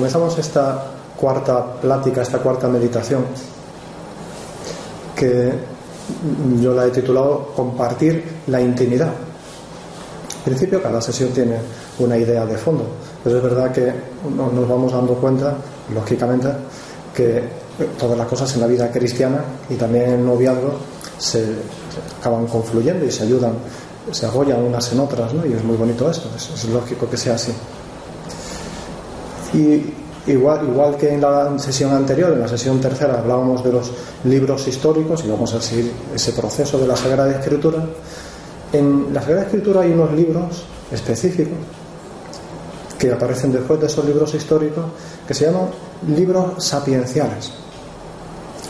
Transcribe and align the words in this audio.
comenzamos 0.00 0.38
esta 0.38 0.82
cuarta 1.14 1.74
plática, 1.74 2.22
esta 2.22 2.38
cuarta 2.38 2.66
meditación, 2.68 3.22
que 5.14 5.52
yo 6.58 6.72
la 6.72 6.86
he 6.86 6.90
titulado 6.90 7.52
Compartir 7.54 8.24
la 8.46 8.62
intimidad. 8.62 9.08
En 9.08 10.42
principio, 10.42 10.82
cada 10.82 11.02
sesión 11.02 11.28
tiene 11.32 11.56
una 11.98 12.16
idea 12.16 12.46
de 12.46 12.56
fondo, 12.56 12.86
pero 13.22 13.36
es 13.36 13.42
verdad 13.42 13.70
que 13.70 13.92
nos 14.34 14.66
vamos 14.66 14.90
dando 14.90 15.12
cuenta, 15.16 15.54
lógicamente, 15.94 16.48
que 17.14 17.42
todas 17.98 18.16
las 18.16 18.26
cosas 18.26 18.54
en 18.54 18.62
la 18.62 18.66
vida 18.66 18.90
cristiana 18.90 19.44
y 19.68 19.74
también 19.74 20.04
en 20.04 20.12
el 20.20 20.24
noviazgo 20.24 20.78
se 21.18 21.44
acaban 22.18 22.46
confluyendo 22.46 23.04
y 23.04 23.10
se 23.10 23.24
ayudan, 23.24 23.52
se 24.10 24.24
apoyan 24.24 24.62
unas 24.62 24.90
en 24.94 25.00
otras, 25.00 25.34
¿no? 25.34 25.44
Y 25.44 25.52
es 25.52 25.62
muy 25.62 25.76
bonito 25.76 26.10
esto, 26.10 26.30
es, 26.34 26.64
lógico 26.70 27.06
que 27.06 27.18
sea 27.18 27.34
así. 27.34 27.52
Y 29.52 30.30
igual, 30.30 30.68
igual 30.68 30.96
que 30.96 31.14
en 31.14 31.20
la 31.20 31.58
sesión 31.58 31.92
anterior, 31.92 32.32
en 32.32 32.40
la 32.40 32.48
sesión 32.48 32.80
tercera, 32.80 33.18
hablábamos 33.18 33.64
de 33.64 33.72
los 33.72 33.90
libros 34.24 34.66
históricos 34.68 35.24
y 35.24 35.28
vamos 35.28 35.52
a 35.54 35.60
seguir 35.60 35.92
ese 36.14 36.32
proceso 36.32 36.78
de 36.78 36.86
la 36.86 36.96
Sagrada 36.96 37.30
Escritura, 37.32 37.84
en 38.72 39.12
la 39.12 39.20
Sagrada 39.20 39.42
Escritura 39.42 39.80
hay 39.80 39.92
unos 39.92 40.12
libros 40.12 40.64
específicos 40.92 41.58
que 42.98 43.10
aparecen 43.10 43.52
después 43.52 43.80
de 43.80 43.86
esos 43.86 44.04
libros 44.04 44.34
históricos 44.34 44.84
que 45.26 45.34
se 45.34 45.46
llaman 45.46 45.68
libros 46.06 46.64
sapienciales 46.64 47.52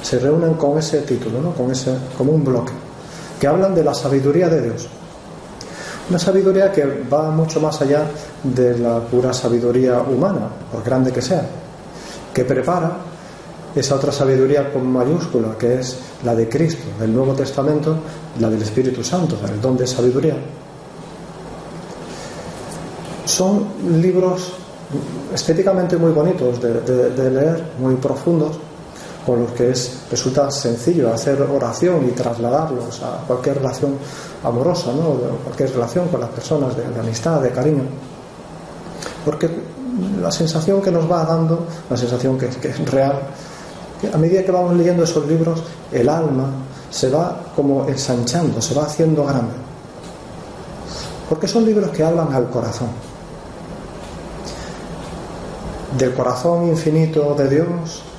se 0.03 0.19
reúnen 0.19 0.55
con 0.55 0.79
ese 0.79 1.03
título, 1.03 1.41
¿no? 1.41 1.53
con 1.53 1.71
ese, 1.71 1.95
como 2.17 2.33
un 2.33 2.45
bloque, 2.45 2.73
que 3.39 3.47
hablan 3.47 3.75
de 3.75 3.85
la 3.85 3.95
sabiduría 3.95 4.49
de 4.49 4.63
Dios. 4.63 4.89
Una 6.11 6.19
sabiduría 6.19 6.73
que 6.73 7.05
va 7.11 7.31
mucho 7.31 7.61
más 7.61 7.81
allá 7.83 8.05
de 8.43 8.77
la 8.79 8.99
pura 8.99 9.33
sabiduría 9.33 10.01
humana, 10.01 10.49
por 10.71 10.83
grande 10.83 11.13
que 11.13 11.23
sea, 11.23 11.47
que 12.35 12.45
prepara 12.45 12.97
esa 13.77 13.95
otra 13.95 14.11
sabiduría 14.11 14.73
con 14.73 14.91
mayúscula, 14.91 15.57
que 15.57 15.79
es 15.79 15.99
la 16.25 16.35
de 16.35 16.49
Cristo, 16.49 16.83
del 16.99 17.15
Nuevo 17.15 17.33
Testamento, 17.35 17.97
la 18.41 18.51
del 18.51 18.61
Espíritu 18.61 19.05
Santo, 19.05 19.37
el 19.49 19.61
don 19.61 19.77
de 19.77 19.87
sabiduría. 19.87 20.35
Son 23.25 23.67
libros 24.01 24.53
estéticamente 25.33 25.97
muy 25.97 26.11
bonitos 26.11 26.61
de 26.61 27.31
leer, 27.31 27.63
muy 27.79 27.95
profundos, 27.95 28.59
con 29.31 29.43
los 29.43 29.53
que 29.53 29.71
es, 29.71 29.93
resulta 30.11 30.51
sencillo 30.51 31.15
hacer 31.15 31.41
oración 31.41 32.05
y 32.09 32.11
trasladarlos 32.11 33.01
a 33.01 33.23
cualquier 33.29 33.59
relación 33.59 33.97
amorosa, 34.43 34.91
¿no? 34.93 35.13
cualquier 35.45 35.71
relación 35.71 36.09
con 36.09 36.19
las 36.19 36.31
personas 36.31 36.77
de, 36.77 36.85
amistad, 36.99 37.41
de 37.41 37.51
cariño. 37.51 37.85
Porque 39.25 39.49
la 40.21 40.33
sensación 40.33 40.83
que 40.83 40.91
nos 40.91 41.09
va 41.09 41.25
dando, 41.25 41.65
la 41.89 41.97
sensación 41.97 42.37
que, 42.37 42.47
es 42.47 42.91
real, 42.91 43.21
a 44.13 44.19
medida 44.19 44.43
que 44.43 44.51
vamos 44.51 44.75
leyendo 44.75 45.05
esos 45.05 45.25
libros, 45.29 45.63
el 45.93 46.09
alma 46.09 46.51
se 46.91 47.09
va 47.09 47.41
como 47.55 47.89
ensanchando, 47.89 48.61
se 48.61 48.75
va 48.75 48.83
haciendo 48.83 49.25
grande. 49.25 49.53
Porque 51.29 51.47
son 51.47 51.65
libros 51.65 51.91
que 51.91 52.03
hablan 52.03 52.35
al 52.35 52.51
corazón. 52.51 52.89
Del 55.97 56.15
corazón 56.15 56.67
infinito 56.67 57.33
de 57.37 57.49
Dios 57.49 58.10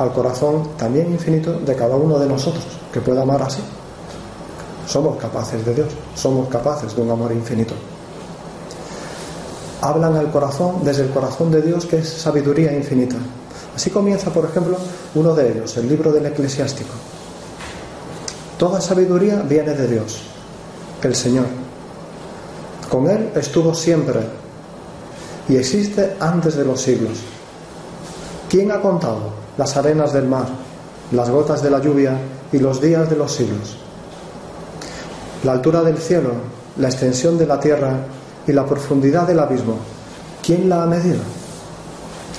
al 0.00 0.12
corazón 0.12 0.76
también 0.78 1.12
infinito 1.12 1.52
de 1.60 1.76
cada 1.76 1.94
uno 1.94 2.18
de 2.18 2.26
nosotros, 2.26 2.64
que 2.92 3.00
pueda 3.00 3.22
amar 3.22 3.42
así. 3.42 3.60
Somos 4.86 5.18
capaces 5.18 5.64
de 5.64 5.74
Dios, 5.74 5.88
somos 6.14 6.48
capaces 6.48 6.96
de 6.96 7.02
un 7.02 7.10
amor 7.10 7.32
infinito. 7.32 7.74
Hablan 9.82 10.16
al 10.16 10.30
corazón 10.30 10.82
desde 10.82 11.02
el 11.02 11.10
corazón 11.10 11.50
de 11.50 11.62
Dios, 11.62 11.84
que 11.84 11.98
es 11.98 12.08
sabiduría 12.08 12.72
infinita. 12.72 13.16
Así 13.76 13.90
comienza, 13.90 14.30
por 14.30 14.46
ejemplo, 14.46 14.76
uno 15.14 15.34
de 15.34 15.52
ellos, 15.52 15.76
el 15.76 15.88
libro 15.88 16.12
del 16.12 16.26
eclesiástico. 16.26 16.90
Toda 18.58 18.80
sabiduría 18.80 19.42
viene 19.42 19.74
de 19.74 19.86
Dios, 19.86 20.22
el 21.02 21.14
Señor. 21.14 21.46
Con 22.90 23.08
Él 23.08 23.30
estuvo 23.34 23.74
siempre 23.74 24.20
y 25.48 25.56
existe 25.56 26.16
antes 26.20 26.56
de 26.56 26.64
los 26.64 26.80
siglos. 26.80 27.18
¿Quién 28.48 28.72
ha 28.72 28.80
contado 28.80 29.39
las 29.60 29.76
arenas 29.76 30.14
del 30.14 30.26
mar, 30.26 30.46
las 31.12 31.28
gotas 31.28 31.62
de 31.62 31.68
la 31.68 31.80
lluvia 31.80 32.16
y 32.50 32.58
los 32.60 32.80
días 32.80 33.10
de 33.10 33.16
los 33.16 33.30
siglos. 33.30 33.76
La 35.44 35.52
altura 35.52 35.82
del 35.82 35.98
cielo, 35.98 36.30
la 36.78 36.88
extensión 36.88 37.36
de 37.36 37.46
la 37.46 37.60
tierra 37.60 37.98
y 38.46 38.52
la 38.52 38.64
profundidad 38.64 39.26
del 39.26 39.38
abismo, 39.38 39.74
¿quién 40.42 40.66
la 40.66 40.82
ha 40.82 40.86
medido? 40.86 41.20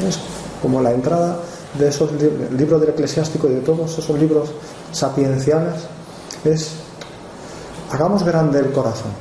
Es 0.03 0.17
como 0.63 0.81
la 0.81 0.93
entrada 0.93 1.37
de 1.77 1.89
esos 1.89 2.09
libros 2.57 2.81
del 2.81 2.89
eclesiástico 2.89 3.47
y 3.47 3.53
de 3.53 3.61
todos 3.61 3.99
esos 3.99 4.17
libros 4.17 4.49
sapienciales 4.91 5.75
es 6.43 6.71
hagamos 7.91 8.23
grande 8.23 8.57
el 8.57 8.71
corazón, 8.71 9.11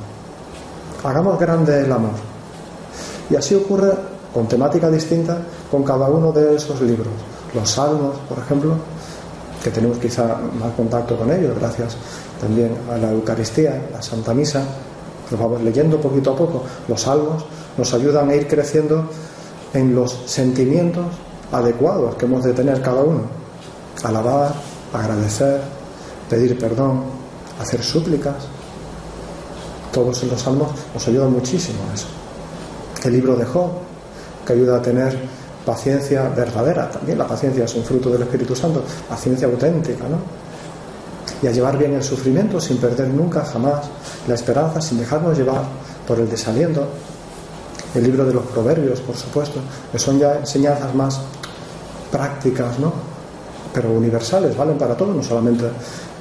hagamos 1.03 1.39
grande 1.39 1.81
el 1.81 1.91
amor. 1.91 2.17
Y 3.29 3.35
así 3.35 3.53
ocurre 3.53 3.93
con 4.33 4.47
temática 4.47 4.89
distinta 4.89 5.37
con 5.69 5.83
cada 5.83 6.09
uno 6.09 6.31
de 6.31 6.55
esos 6.55 6.81
libros 6.81 7.30
los 7.53 7.69
salmos, 7.69 8.17
por 8.29 8.39
ejemplo, 8.39 8.75
que 9.63 9.69
tenemos 9.69 9.97
quizá 9.97 10.37
más 10.59 10.73
contacto 10.75 11.15
con 11.17 11.31
ellos 11.31 11.57
gracias 11.59 11.95
también 12.39 12.75
a 12.91 12.97
la 12.97 13.11
Eucaristía, 13.11 13.79
la 13.91 14.01
Santa 14.01 14.33
Misa, 14.33 14.63
los 15.29 15.39
vamos 15.39 15.61
leyendo 15.61 15.99
poquito 16.01 16.31
a 16.31 16.35
poco. 16.35 16.63
Los 16.87 17.01
salmos 17.01 17.45
nos 17.77 17.93
ayudan 17.93 18.29
a 18.29 18.35
ir 18.35 18.47
creciendo 18.47 19.05
en 19.73 19.95
los 19.95 20.11
sentimientos 20.25 21.05
adecuados 21.51 22.15
que 22.15 22.25
hemos 22.25 22.43
de 22.43 22.53
tener 22.53 22.81
cada 22.81 23.01
uno. 23.01 23.21
Alabar, 24.03 24.53
agradecer, 24.93 25.61
pedir 26.29 26.57
perdón, 26.57 27.03
hacer 27.59 27.83
súplicas. 27.83 28.35
Todos 29.93 30.23
los 30.23 30.41
salmos 30.41 30.69
nos 30.93 31.07
ayudan 31.07 31.31
muchísimo 31.31 31.79
a 31.91 31.93
eso. 31.93 32.07
El 33.03 33.13
libro 33.13 33.35
de 33.35 33.45
Job, 33.45 33.69
que 34.45 34.53
ayuda 34.53 34.77
a 34.77 34.81
tener 34.81 35.17
paciencia 35.65 36.29
verdadera. 36.29 36.89
También 36.89 37.17
la 37.17 37.27
paciencia 37.27 37.65
es 37.65 37.75
un 37.75 37.83
fruto 37.83 38.09
del 38.09 38.23
Espíritu 38.23 38.55
Santo, 38.55 38.83
paciencia 39.07 39.47
auténtica, 39.47 40.05
¿no? 40.07 40.17
Y 41.41 41.47
a 41.47 41.51
llevar 41.51 41.77
bien 41.77 41.93
el 41.93 42.03
sufrimiento 42.03 42.59
sin 42.59 42.77
perder 42.77 43.07
nunca, 43.07 43.43
jamás, 43.43 43.85
la 44.27 44.35
esperanza, 44.35 44.79
sin 44.81 44.99
dejarnos 44.99 45.37
llevar 45.37 45.63
por 46.07 46.19
el 46.19 46.29
desaliento. 46.29 46.87
El 47.93 48.03
libro 48.03 48.25
de 48.25 48.33
los 48.33 48.45
proverbios, 48.45 49.01
por 49.01 49.17
supuesto, 49.17 49.59
que 49.91 49.99
son 49.99 50.17
ya 50.17 50.37
enseñanzas 50.37 50.93
más 50.95 51.19
prácticas, 52.11 52.79
¿no? 52.79 52.93
Pero 53.73 53.91
universales, 53.91 54.55
valen 54.55 54.77
para 54.77 54.95
todo, 54.95 55.13
no 55.13 55.23
solamente 55.23 55.65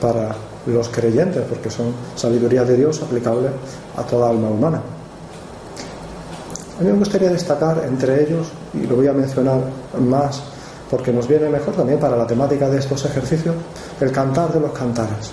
para 0.00 0.34
los 0.66 0.88
creyentes, 0.88 1.44
porque 1.48 1.70
son 1.70 1.92
sabiduría 2.16 2.64
de 2.64 2.76
Dios 2.76 3.00
aplicable 3.02 3.48
a 3.96 4.02
toda 4.02 4.30
alma 4.30 4.48
humana. 4.48 4.80
A 6.80 6.82
mí 6.82 6.90
me 6.90 6.98
gustaría 6.98 7.28
destacar 7.28 7.84
entre 7.86 8.22
ellos, 8.22 8.46
y 8.72 8.86
lo 8.86 8.96
voy 8.96 9.06
a 9.06 9.12
mencionar 9.12 9.60
más 9.98 10.42
porque 10.90 11.12
nos 11.12 11.28
viene 11.28 11.50
mejor 11.50 11.74
también 11.74 12.00
para 12.00 12.16
la 12.16 12.26
temática 12.26 12.70
de 12.70 12.78
estos 12.78 13.04
ejercicios, 13.04 13.54
el 14.00 14.10
cantar 14.10 14.50
de 14.50 14.60
los 14.60 14.72
cantares, 14.72 15.30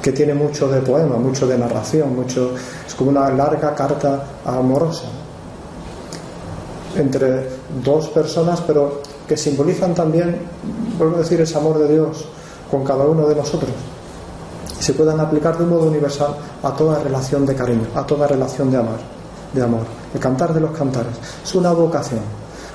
que 0.00 0.12
tiene 0.12 0.32
mucho 0.32 0.68
de 0.68 0.82
poema, 0.82 1.16
mucho 1.16 1.48
de 1.48 1.58
narración, 1.58 2.14
mucho, 2.14 2.52
es 2.86 2.94
como 2.94 3.10
una 3.10 3.28
larga 3.30 3.74
carta 3.74 4.22
amorosa 4.44 5.06
entre 6.94 7.48
dos 7.84 8.08
personas, 8.10 8.60
pero 8.60 9.02
que 9.26 9.36
simbolizan 9.36 9.94
también, 9.94 10.42
vuelvo 10.96 11.16
a 11.16 11.18
decir, 11.18 11.40
ese 11.40 11.58
amor 11.58 11.76
de 11.76 11.92
Dios 11.92 12.24
con 12.70 12.84
cada 12.84 13.04
uno 13.04 13.26
de 13.26 13.34
nosotros. 13.34 13.72
Y 14.78 14.82
se 14.82 14.92
puedan 14.92 15.18
aplicar 15.18 15.58
de 15.58 15.64
un 15.64 15.70
modo 15.70 15.88
universal 15.88 16.36
a 16.62 16.70
toda 16.70 17.02
relación 17.02 17.44
de 17.44 17.56
cariño, 17.56 17.88
a 17.96 18.06
toda 18.06 18.28
relación 18.28 18.70
de 18.70 18.76
amor 18.76 19.19
de 19.52 19.62
amor, 19.62 19.82
el 20.14 20.20
cantar 20.20 20.54
de 20.54 20.60
los 20.60 20.70
cantares. 20.72 21.14
Es 21.42 21.54
una 21.54 21.72
vocación, 21.72 22.20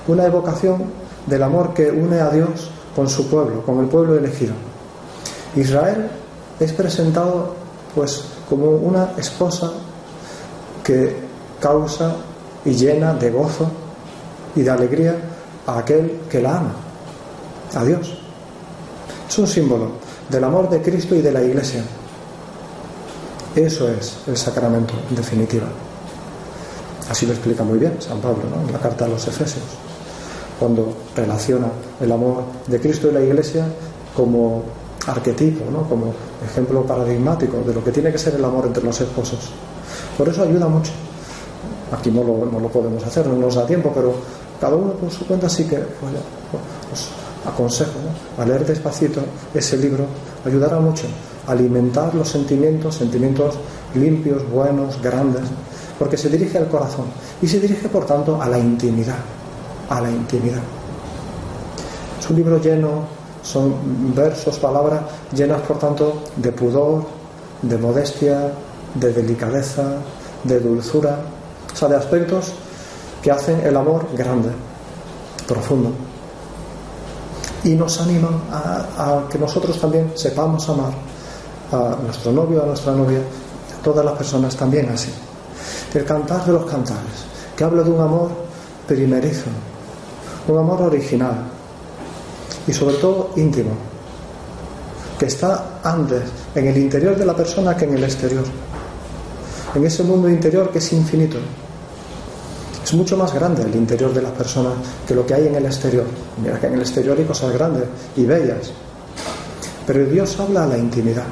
una 0.07 0.25
evocación 0.25 0.83
del 1.25 1.44
amor 1.44 1.74
que 1.74 1.89
une 1.89 2.19
a 2.19 2.30
Dios 2.30 2.69
con 2.95 3.10
su 3.10 3.27
pueblo, 3.27 3.62
con 3.66 3.80
el 3.80 3.88
pueblo 3.88 4.18
elegido. 4.18 4.54
Israel 5.56 6.10
es 6.60 6.74
presentado 6.74 7.56
pues 7.94 8.24
como 8.50 8.69
una 8.69 9.12
esposa 9.18 9.72
que 10.83 11.16
causa 11.60 12.16
y 12.63 12.72
llena 12.72 13.13
de 13.13 13.31
gozo 13.31 13.68
y 14.56 14.62
de 14.62 14.69
alegría 14.69 15.16
a 15.66 15.80
aquel 15.80 16.22
que 16.30 16.42
la 16.42 16.57
ama, 16.57 16.74
a 17.74 17.83
Dios. 17.83 18.18
Es 19.27 19.38
un 19.38 19.48
símbolo 19.48 19.92
del 20.30 20.44
amor 20.44 20.69
de 20.69 20.81
Cristo 20.81 21.16
y 21.16 21.22
de 21.22 21.31
la 21.31 21.42
Iglesia. 21.42 21.83
Eso 23.56 23.89
es 23.89 24.18
el 24.27 24.38
sacramento 24.38 24.94
en 25.10 25.16
definitiva. 25.16 25.68
Así 27.10 27.25
lo 27.25 27.34
explica 27.34 27.63
muy 27.63 27.78
bien 27.78 27.96
San 28.00 28.19
Pablo 28.19 28.44
en 28.66 28.74
la 28.74 28.80
carta 28.80 29.06
a 29.06 29.07
los 29.07 29.28
Efesios, 29.28 29.63
cuando 30.60 30.94
relaciona 31.16 31.68
el 32.02 32.12
amor 32.12 32.44
de 32.68 32.80
Cristo 32.80 33.10
y 33.10 33.13
la 33.13 33.22
Iglesia 33.22 33.66
como 34.16 34.63
arquetipo, 35.07 35.69
¿no? 35.69 35.84
como 35.88 36.13
ejemplo 36.44 36.84
paradigmático 36.84 37.57
de 37.66 37.74
lo 37.74 37.84
que 37.84 37.92
tiene 37.92 38.12
que 38.12 38.18
ser 38.18 38.36
el 38.36 38.46
amor 38.46 38.66
entre 38.66 38.84
los 38.84 39.00
esposos. 39.00 39.52
Por 40.18 40.28
eso 40.30 40.44
ayuda 40.44 40.68
mucho. 40.68 40.92
Aquí 41.92 42.10
no 42.10 42.24
lo, 42.24 42.46
no 42.52 42.60
lo 42.60 42.69
podemos 42.69 43.06
hacer, 43.06 43.28
no 43.28 43.36
nos 43.36 43.56
da 43.56 43.66
tiempo, 43.68 43.92
pero 43.94 44.16
cada 44.60 44.75
uno 44.75 44.94
por 44.94 45.12
su 45.12 45.28
cuenta 45.28 45.48
sí 45.48 45.66
que 45.66 45.78
pues, 45.78 46.13
os 46.92 47.10
aconsejo 47.46 48.00
a 48.40 48.46
leer 48.46 48.66
despacito 48.66 49.22
ese 49.54 49.78
libro, 49.78 50.06
ayudará 50.44 50.80
mucho 50.80 51.06
a 51.48 51.51
alimentar 51.51 52.16
los 52.16 52.30
sentimientos, 52.30 52.96
sentimientos 52.96 53.56
limpios, 53.94 54.50
buenos, 54.50 55.00
grandes, 55.01 55.44
porque 55.98 56.18
se 56.18 56.30
dirige 56.30 56.58
al 56.58 56.68
corazón 56.68 57.06
y 57.42 57.48
se 57.48 57.60
dirige 57.60 57.88
por 57.90 58.06
tanto 58.06 58.42
a 58.42 58.48
la 58.48 58.60
intimidad, 58.60 59.18
a 59.90 60.02
la 60.02 60.10
intimidad. 60.10 60.62
Es 62.20 62.30
un 62.30 62.36
libro 62.36 62.60
lleno, 62.60 63.04
son 63.44 63.76
versos, 64.16 64.58
palabras 64.58 65.02
llenas 65.32 65.62
por 65.62 65.78
tanto 65.78 66.24
de 66.36 66.52
pudor, 66.52 67.04
de 67.62 67.78
modestia, 67.78 68.52
de 68.96 69.14
delicadeza, 69.14 69.84
de 70.44 70.60
dulzura, 70.60 71.20
o 71.72 71.76
sea, 71.76 71.88
de 71.88 71.96
aspectos 71.96 72.54
que 73.22 73.32
hacen 73.32 73.62
el 73.62 73.76
amor 73.76 74.08
grande, 74.16 74.50
profundo. 75.48 75.92
Y 77.64 77.70
nos 77.74 78.00
animan 78.00 78.42
a, 78.52 79.24
que 79.30 79.40
nosotros 79.40 79.80
también 79.80 80.12
sepamos 80.16 80.68
amar 80.70 80.94
a 81.72 81.98
nuestro 82.04 82.32
novio, 82.32 82.62
a 82.62 82.66
nuestra 82.68 82.94
novia, 82.94 83.20
a 83.20 83.84
todas 83.84 84.06
las 84.06 84.16
personas 84.16 84.56
también 84.56 84.90
así. 84.90 85.12
El 85.94 86.04
cantar 86.04 86.46
de 86.46 86.54
los 86.54 86.66
cantares, 86.66 87.26
que 87.56 87.64
habla 87.64 87.84
de 87.84 87.90
un 87.90 88.02
amor 88.02 88.32
primerizo, 88.88 89.46
un 90.48 90.58
amor 90.58 90.82
original 90.84 91.46
y 92.68 92.74
sobre 92.74 92.96
todo 92.96 93.32
íntimo, 93.36 93.72
que 95.18 95.28
está 95.28 95.80
antes 95.84 96.24
en 96.54 96.68
el 96.68 96.78
interior 96.78 97.16
de 97.16 97.26
la 97.26 97.36
persona 97.36 97.76
que 97.76 97.86
en 97.86 97.94
el 97.94 98.04
exterior, 98.04 98.44
en 99.74 99.86
ese 99.86 100.04
mundo 100.04 100.30
interior 100.30 100.70
que 100.70 100.80
es 100.80 100.94
infinito 100.94 101.38
es 102.86 102.94
mucho 102.94 103.18
más 103.18 103.34
grande 103.34 103.64
el 103.64 103.76
interior 103.76 104.14
de 104.14 104.22
las 104.22 104.32
personas 104.34 104.74
que 105.08 105.16
lo 105.16 105.26
que 105.26 105.34
hay 105.34 105.48
en 105.48 105.56
el 105.56 105.66
exterior. 105.66 106.06
Mira 106.40 106.60
que 106.60 106.68
en 106.68 106.76
el 106.76 106.82
exterior 106.82 107.18
hay 107.18 107.26
cosas 107.26 107.52
grandes 107.52 107.86
y 108.16 108.26
bellas. 108.26 108.72
Pero 109.88 110.06
Dios 110.06 110.40
habla 110.40 110.66
a 110.66 110.68
la 110.68 110.78
intimidad. 110.78 111.26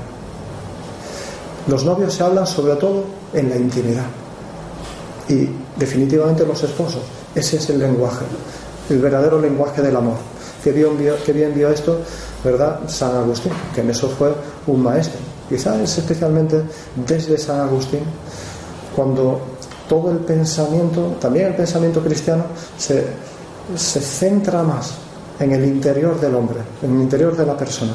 Los 1.68 1.86
novios 1.86 2.12
se 2.12 2.24
hablan 2.24 2.48
sobre 2.48 2.76
todo 2.76 3.04
en 3.34 3.50
la 3.50 3.56
intimidad. 3.56 4.06
Y 5.30 5.50
definitivamente 5.78 6.46
los 6.46 6.62
esposos. 6.64 7.02
Ese 7.34 7.58
es 7.58 7.70
el 7.70 7.80
lenguaje, 7.80 8.26
el 8.90 9.00
verdadero 9.00 9.40
lenguaje 9.40 9.82
del 9.82 9.96
amor. 9.96 10.18
Qué 10.64 10.72
bien 10.72 10.98
vio, 10.98 11.16
qué 11.26 11.34
bien 11.34 11.54
vio 11.54 11.70
esto, 11.70 12.00
¿verdad? 12.44 12.82
San 12.88 13.16
Agustín, 13.16 13.52
que 13.74 13.82
en 13.82 13.90
eso 13.90 14.10
fue 14.10 14.34
un 14.68 14.84
maestro. 14.84 15.20
Quizás 15.50 15.80
es 15.80 15.98
especialmente 15.98 16.64
desde 16.96 17.38
San 17.38 17.60
Agustín 17.60 18.02
cuando 18.96 19.42
todo 19.90 20.12
el 20.12 20.20
pensamiento, 20.20 21.18
también 21.20 21.48
el 21.48 21.56
pensamiento 21.56 22.02
cristiano, 22.02 22.46
se, 22.78 23.06
se 23.76 24.00
centra 24.00 24.64
más 24.64 24.94
en 25.40 25.52
el 25.52 25.66
interior 25.66 26.20
del 26.20 26.36
hombre, 26.36 26.60
en 26.82 26.96
el 26.96 27.02
interior 27.02 27.36
de 27.36 27.46
la 27.46 27.58
persona. 27.58 27.94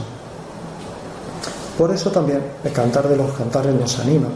Por 1.78 1.94
eso 1.94 2.10
también 2.10 2.42
el 2.64 2.72
cantar 2.72 3.08
de 3.08 3.16
los 3.16 3.30
cantares 3.32 3.72
nos 3.72 3.98
anima 4.00 4.28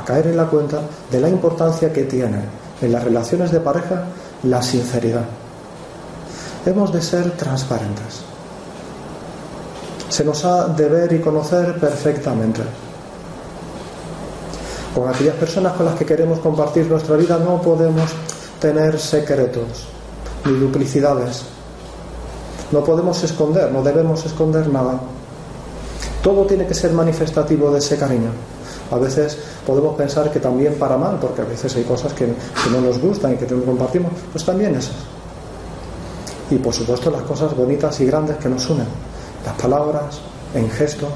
a 0.00 0.04
caer 0.04 0.28
en 0.28 0.36
la 0.36 0.46
cuenta 0.46 0.80
de 1.10 1.20
la 1.20 1.28
importancia 1.28 1.92
que 1.92 2.04
tiene 2.04 2.38
en 2.80 2.92
las 2.92 3.04
relaciones 3.04 3.50
de 3.50 3.60
pareja 3.60 4.04
la 4.42 4.62
sinceridad. 4.62 5.24
Hemos 6.66 6.92
de 6.92 7.02
ser 7.02 7.32
transparentes. 7.32 8.22
Se 10.08 10.24
nos 10.24 10.44
ha 10.44 10.68
de 10.68 10.88
ver 10.88 11.12
y 11.12 11.20
conocer 11.20 11.78
perfectamente. 11.78 12.62
Con 14.94 15.08
aquellas 15.08 15.34
personas 15.34 15.72
con 15.72 15.86
las 15.86 15.96
que 15.96 16.06
queremos 16.06 16.38
compartir 16.38 16.86
nuestra 16.86 17.16
vida 17.16 17.38
no 17.38 17.60
podemos 17.60 18.10
tener 18.60 18.98
secretos 18.98 19.88
ni 20.44 20.52
duplicidades. 20.58 21.42
No 22.70 22.82
podemos 22.82 23.22
esconder, 23.22 23.70
no 23.72 23.82
debemos 23.82 24.24
esconder 24.24 24.68
nada. 24.68 25.00
Todo 26.22 26.46
tiene 26.46 26.66
que 26.66 26.74
ser 26.74 26.92
manifestativo 26.92 27.70
de 27.70 27.78
ese 27.78 27.98
cariño. 27.98 28.30
A 28.90 28.96
veces 28.96 29.38
podemos 29.66 29.96
pensar 29.96 30.30
que 30.30 30.40
también 30.40 30.74
para 30.74 30.96
mal, 30.96 31.18
porque 31.20 31.42
a 31.42 31.44
veces 31.44 31.74
hay 31.76 31.84
cosas 31.84 32.12
que, 32.12 32.26
no 32.70 32.80
nos 32.80 32.98
gustan 32.98 33.34
y 33.34 33.36
que 33.36 33.46
no 33.46 33.64
compartimos, 33.64 34.12
pues 34.32 34.44
también 34.44 34.74
esas. 34.74 34.96
Y 36.50 36.56
por 36.56 36.74
supuesto 36.74 37.10
las 37.10 37.22
cosas 37.22 37.56
bonitas 37.56 37.98
y 38.00 38.06
grandes 38.06 38.36
que 38.36 38.48
nos 38.48 38.68
unen, 38.68 38.86
las 39.44 39.54
palabras, 39.54 40.20
en 40.54 40.70
gestos, 40.70 41.10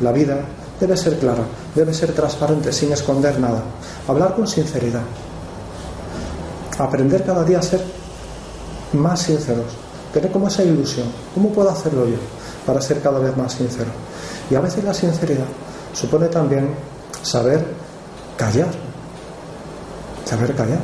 la 0.00 0.12
vida, 0.12 0.38
debe 0.78 0.96
ser 0.96 1.18
clara, 1.18 1.42
debe 1.74 1.94
ser 1.94 2.12
transparente, 2.12 2.72
sin 2.72 2.92
esconder 2.92 3.38
nada. 3.40 3.62
Hablar 4.06 4.34
con 4.34 4.46
sinceridad. 4.46 5.02
Aprender 6.78 7.24
cada 7.24 7.44
día 7.44 7.60
a 7.60 7.62
ser 7.62 7.80
más 8.92 9.22
sinceros. 9.22 9.72
Tener 10.12 10.30
como 10.30 10.48
esa 10.48 10.62
ilusión. 10.62 11.06
¿Cómo 11.34 11.50
puedo 11.50 11.70
hacerlo 11.70 12.06
yo 12.06 12.16
para 12.66 12.80
ser 12.80 13.00
cada 13.00 13.18
vez 13.18 13.36
más 13.36 13.52
sincero? 13.52 13.90
Y 14.50 14.54
a 14.54 14.60
veces 14.60 14.84
la 14.84 14.94
sinceridad 14.94 15.46
supone 15.92 16.28
también 16.28 16.74
saber 17.24 17.64
callar. 18.36 18.68
Saber 20.24 20.54
callar. 20.54 20.80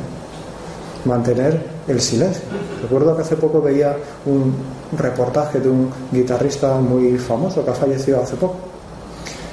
Mantener 1.05 1.65
el 1.87 1.99
silencio. 1.99 2.43
Recuerdo 2.81 3.15
que 3.15 3.21
hace 3.23 3.35
poco 3.35 3.61
veía 3.61 3.95
un 4.25 4.53
reportaje 4.97 5.59
de 5.59 5.69
un 5.69 5.89
guitarrista 6.11 6.75
muy 6.75 7.17
famoso 7.17 7.63
que 7.63 7.71
ha 7.71 7.73
fallecido 7.73 8.21
hace 8.21 8.35
poco 8.35 8.71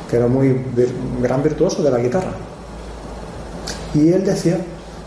que 0.09 0.17
era 0.17 0.27
muy 0.27 0.65
gran 1.21 1.43
virtuoso 1.43 1.83
de 1.83 1.91
la 1.91 1.99
guitarra. 1.99 2.33
Y 3.95 4.11
él 4.11 4.25
decía, 4.25 4.59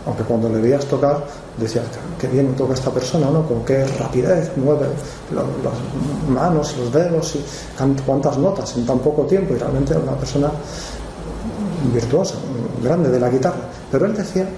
aunque 0.06 0.22
cuando 0.22 0.48
le 0.48 0.60
veías 0.60 0.84
tocar, 0.86 1.24
decía, 1.56 1.82
qué 2.18 2.28
bien 2.28 2.54
toca 2.54 2.74
esta 2.74 2.90
persona, 2.90 3.30
¿no? 3.30 3.46
Con 3.46 3.64
qué 3.64 3.84
rapidez 3.98 4.50
mueve 4.56 4.86
las 5.34 5.74
manos, 6.28 6.76
los 6.78 6.92
dedos 6.92 7.36
y 7.36 7.44
cuántas 8.06 8.38
notas 8.38 8.76
en 8.76 8.86
tan 8.86 8.98
poco 9.00 9.22
tiempo. 9.22 9.54
Y 9.54 9.58
realmente 9.58 9.92
era 9.92 10.02
una 10.02 10.16
persona 10.16 10.50
virtuosa, 11.92 12.34
grande 12.82 13.10
de 13.10 13.20
la 13.20 13.28
guitarra. 13.28 13.68
Pero 13.90 14.06
él 14.06 14.14
decía 14.14 14.48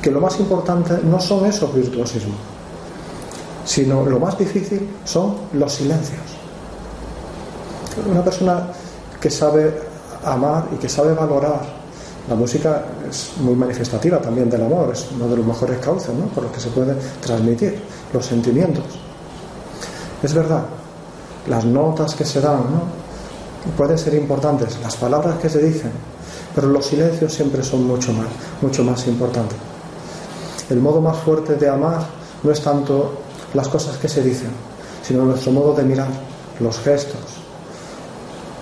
que 0.00 0.10
lo 0.10 0.20
más 0.20 0.38
importante 0.38 0.98
no 1.04 1.20
son 1.20 1.46
esos 1.46 1.74
virtuosismos, 1.74 2.36
sino 3.64 4.04
lo 4.04 4.20
más 4.20 4.38
difícil 4.38 4.88
son 5.04 5.34
los 5.54 5.72
silencios. 5.72 6.20
Una 8.08 8.22
persona 8.22 8.68
que 9.20 9.30
sabe 9.30 9.74
amar 10.24 10.68
y 10.72 10.76
que 10.76 10.88
sabe 10.88 11.14
valorar. 11.14 11.78
La 12.28 12.34
música 12.34 12.84
es 13.08 13.32
muy 13.40 13.54
manifestativa 13.54 14.18
también 14.18 14.50
del 14.50 14.62
amor, 14.62 14.90
es 14.92 15.08
uno 15.14 15.28
de 15.28 15.36
los 15.36 15.46
mejores 15.46 15.78
cauces 15.78 16.14
¿no? 16.14 16.26
por 16.26 16.44
los 16.44 16.52
que 16.52 16.60
se 16.60 16.68
puede 16.68 16.94
transmitir 17.20 17.80
los 18.12 18.26
sentimientos. 18.26 18.84
Es 20.22 20.34
verdad, 20.34 20.62
las 21.48 21.64
notas 21.64 22.14
que 22.14 22.24
se 22.24 22.40
dan 22.40 22.58
¿no? 22.58 23.07
Pueden 23.76 23.98
ser 23.98 24.14
importantes, 24.14 24.78
las 24.82 24.96
palabras 24.96 25.38
que 25.38 25.48
se 25.48 25.62
dicen, 25.62 25.90
pero 26.54 26.68
los 26.68 26.86
silencios 26.86 27.32
siempre 27.32 27.62
son 27.62 27.86
mucho 27.86 28.12
más, 28.12 28.26
mucho 28.62 28.84
más 28.84 29.06
importantes. 29.06 29.58
El 30.70 30.80
modo 30.80 31.00
más 31.00 31.16
fuerte 31.18 31.54
de 31.54 31.68
amar 31.68 32.06
no 32.42 32.50
es 32.50 32.60
tanto 32.60 33.12
las 33.54 33.68
cosas 33.68 33.96
que 33.96 34.08
se 34.08 34.22
dicen, 34.22 34.50
sino 35.02 35.24
nuestro 35.24 35.52
modo 35.52 35.74
de 35.74 35.82
mirar, 35.82 36.08
los 36.60 36.78
gestos, 36.80 37.38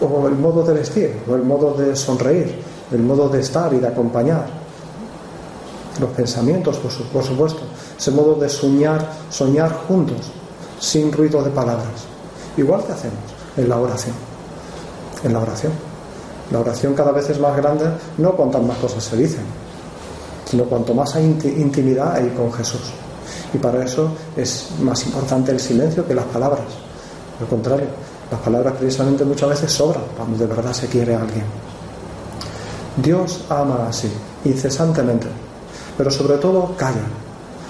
o 0.01 0.29
el 0.29 0.35
modo 0.35 0.63
de 0.63 0.75
vestir, 0.75 1.23
o 1.29 1.35
el 1.35 1.43
modo 1.43 1.75
de 1.75 1.97
sonreír, 1.97 2.61
el 2.93 3.03
modo 3.03 3.29
de 3.29 3.41
estar 3.41 3.73
y 3.75 3.79
de 3.79 3.89
acompañar. 3.89 4.47
Los 6.01 6.11
pensamientos, 6.11 6.77
por, 6.77 7.25
supuesto, 7.25 7.63
ese 7.99 8.11
modo 8.11 8.35
de 8.35 8.49
soñar, 8.49 9.11
soñar 9.31 9.73
juntos, 9.89 10.31
sin 10.79 11.11
ruido 11.11 11.43
de 11.43 11.51
palabras. 11.51 12.05
Igual 12.57 12.85
que 12.85 12.93
hacemos 12.93 13.19
en 13.57 13.69
la 13.69 13.79
oración. 13.79 14.36
En 15.27 15.33
la 15.33 15.41
oración. 15.41 15.73
La 16.53 16.61
oración 16.61 16.95
cada 16.95 17.11
vez 17.11 17.29
es 17.31 17.41
más 17.41 17.57
grande, 17.57 17.85
no 18.19 18.31
cuantas 18.37 18.63
más 18.63 18.79
cosas 18.79 19.03
se 19.03 19.17
dicen, 19.17 19.43
sino 20.49 20.63
cuanto 20.67 20.95
más 20.95 21.17
hay 21.17 21.25
intimidad 21.25 22.15
hay 22.15 22.29
con 22.29 22.53
Jesús. 22.53 22.93
Y 23.53 23.59
para 23.59 23.85
eso 23.85 24.11
es 24.37 24.69
más 24.81 25.05
importante 25.05 25.51
el 25.51 25.59
silencio 25.59 26.07
que 26.07 26.15
las 26.15 26.27
palabras. 26.27 26.63
Al 27.41 27.49
contrario, 27.49 27.89
las 28.31 28.41
palabras 28.41 28.75
precisamente 28.79 29.25
muchas 29.25 29.49
veces 29.49 29.73
sobran 29.73 30.05
cuando 30.17 30.39
de 30.39 30.47
verdad 30.47 30.73
se 30.73 30.87
quiere 30.87 31.17
a 31.17 31.23
alguien. 31.23 31.45
Dios 33.03 33.45
ama 33.49 33.89
así, 33.89 34.11
incesantemente, 34.45 35.27
pero 35.99 36.13
sobre 36.13 36.39
todo 36.39 36.77
calla, 36.77 37.03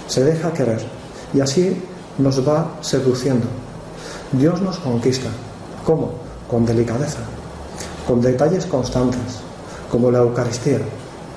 se 0.06 0.22
deja 0.22 0.52
querer 0.52 0.84
y 1.32 1.40
así 1.40 1.82
nos 2.18 2.46
va 2.46 2.74
seduciendo. 2.82 3.46
Dios 4.32 4.60
nos 4.60 4.78
conquista. 4.78 5.28
¿Cómo? 5.86 6.12
Con 6.48 6.66
delicadeza, 6.66 7.20
con 8.06 8.20
detalles 8.20 8.66
constantes, 8.66 9.40
como 9.90 10.10
la 10.10 10.18
Eucaristía, 10.18 10.78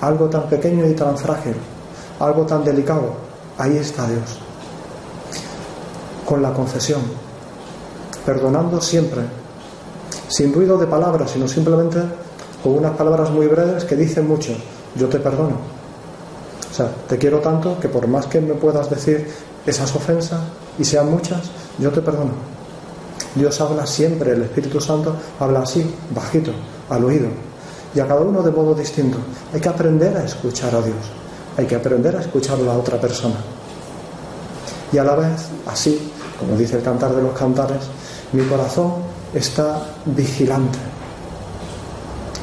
algo 0.01 0.29
tan 0.29 0.43
pequeño 0.43 0.87
y 0.87 0.93
tan 0.93 1.17
frágil, 1.17 1.55
algo 2.19 2.45
tan 2.45 2.63
delicado. 2.63 3.13
Ahí 3.57 3.77
está 3.77 4.07
Dios. 4.07 4.37
Con 6.25 6.41
la 6.41 6.53
confesión, 6.53 7.01
perdonando 8.25 8.79
siempre, 8.79 9.21
sin 10.27 10.53
ruido 10.53 10.77
de 10.77 10.85
palabras, 10.85 11.31
sino 11.31 11.47
simplemente 11.47 11.99
con 12.63 12.77
unas 12.77 12.95
palabras 12.95 13.31
muy 13.31 13.47
breves 13.47 13.83
que 13.83 13.95
dicen 13.95 14.27
mucho, 14.27 14.53
yo 14.95 15.07
te 15.07 15.19
perdono. 15.19 15.57
O 16.69 16.73
sea, 16.73 16.89
te 17.07 17.17
quiero 17.17 17.39
tanto 17.39 17.79
que 17.79 17.89
por 17.89 18.07
más 18.07 18.27
que 18.27 18.39
me 18.39 18.53
puedas 18.53 18.89
decir 18.89 19.27
esas 19.65 19.93
ofensas 19.95 20.41
y 20.77 20.85
sean 20.85 21.09
muchas, 21.09 21.49
yo 21.79 21.89
te 21.89 22.01
perdono. 22.01 22.58
Dios 23.35 23.61
habla 23.61 23.85
siempre, 23.85 24.31
el 24.31 24.43
Espíritu 24.43 24.81
Santo 24.81 25.15
habla 25.39 25.61
así, 25.61 25.85
bajito, 26.13 26.51
al 26.89 27.03
oído, 27.03 27.27
y 27.93 27.99
a 27.99 28.07
cada 28.07 28.21
uno 28.21 28.41
de 28.41 28.51
modo 28.51 28.73
distinto. 28.73 29.17
Hay 29.53 29.59
que 29.59 29.69
aprender 29.69 30.15
a 30.17 30.23
escuchar 30.23 30.73
a 30.75 30.81
Dios, 30.81 30.97
hay 31.57 31.65
que 31.65 31.75
aprender 31.75 32.15
a 32.15 32.21
escuchar 32.21 32.57
a 32.59 32.63
la 32.63 32.73
otra 32.73 32.99
persona. 32.99 33.35
Y 34.91 34.97
a 34.97 35.03
la 35.03 35.15
vez, 35.15 35.47
así, 35.67 36.11
como 36.39 36.57
dice 36.57 36.77
el 36.77 36.83
cantar 36.83 37.15
de 37.15 37.21
los 37.21 37.33
cantares, 37.33 37.83
mi 38.31 38.43
corazón 38.45 38.93
está 39.33 39.85
vigilante. 40.05 40.79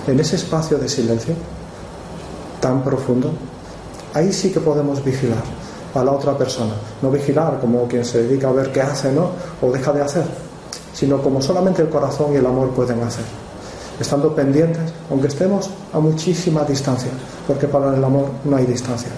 En 0.06 0.20
ese 0.20 0.36
espacio 0.36 0.78
de 0.78 0.88
silencio 0.88 1.34
tan 2.60 2.84
profundo, 2.84 3.32
ahí 4.14 4.32
sí 4.32 4.52
que 4.52 4.60
podemos 4.60 5.04
vigilar 5.04 5.42
a 5.94 6.04
la 6.04 6.12
otra 6.12 6.36
persona. 6.38 6.74
No 7.02 7.10
vigilar 7.10 7.58
como 7.60 7.88
quien 7.88 8.04
se 8.04 8.22
dedica 8.22 8.48
a 8.48 8.52
ver 8.52 8.70
qué 8.70 8.82
hace, 8.82 9.10
¿no? 9.12 9.30
O 9.60 9.72
deja 9.72 9.92
de 9.92 10.02
hacer, 10.02 10.24
sino 10.96 11.20
como 11.20 11.42
solamente 11.42 11.82
el 11.82 11.90
corazón 11.90 12.32
y 12.32 12.36
el 12.36 12.46
amor 12.46 12.70
pueden 12.70 13.02
hacer. 13.02 13.24
Estando 14.00 14.34
pendientes, 14.34 14.82
aunque 15.10 15.26
estemos 15.28 15.68
a 15.92 16.00
muchísima 16.00 16.64
distancia, 16.64 17.10
porque 17.46 17.68
para 17.68 17.94
el 17.94 18.02
amor 18.02 18.30
no 18.44 18.56
hay 18.56 18.64
distancia. 18.64 19.10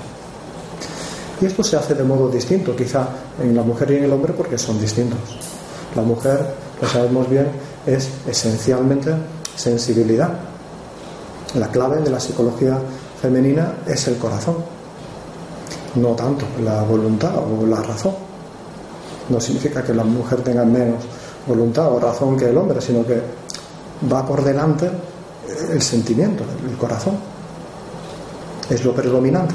Y 1.40 1.46
esto 1.46 1.62
se 1.62 1.76
hace 1.76 1.94
de 1.94 2.02
modo 2.02 2.28
distinto, 2.28 2.74
quizá 2.74 3.06
en 3.40 3.54
la 3.54 3.62
mujer 3.62 3.92
y 3.92 3.96
en 3.96 4.04
el 4.04 4.12
hombre, 4.12 4.32
porque 4.32 4.58
son 4.58 4.80
distintos. 4.80 5.20
La 5.94 6.02
mujer, 6.02 6.52
lo 6.82 6.88
sabemos 6.88 7.30
bien, 7.30 7.46
es 7.86 8.08
esencialmente 8.26 9.12
sensibilidad. 9.54 10.30
La 11.54 11.68
clave 11.68 12.00
de 12.02 12.10
la 12.10 12.18
psicología 12.18 12.76
femenina 13.22 13.74
es 13.86 14.08
el 14.08 14.16
corazón, 14.16 14.56
no 15.94 16.08
tanto 16.10 16.44
la 16.64 16.82
voluntad 16.82 17.36
o 17.36 17.64
la 17.64 17.82
razón. 17.82 18.14
No 19.28 19.40
significa 19.40 19.84
que 19.84 19.94
la 19.94 20.04
mujer 20.04 20.40
tenga 20.40 20.64
menos 20.64 21.04
voluntad 21.46 21.92
o 21.92 21.98
razón 21.98 22.36
que 22.36 22.48
el 22.48 22.56
hombre, 22.56 22.80
sino 22.80 23.04
que 23.06 23.20
va 24.10 24.24
por 24.26 24.42
delante 24.44 24.90
el 25.70 25.82
sentimiento, 25.82 26.44
el 26.68 26.76
corazón. 26.76 27.16
Es 28.68 28.84
lo 28.84 28.94
predominante. 28.94 29.54